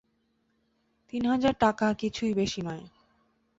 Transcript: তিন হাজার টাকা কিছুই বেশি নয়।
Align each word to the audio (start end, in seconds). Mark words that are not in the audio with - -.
তিন 1.09 1.23
হাজার 1.25 1.53
টাকা 1.59 1.87
কিছুই 1.93 2.33
বেশি 2.33 2.61
নয়। 2.61 2.83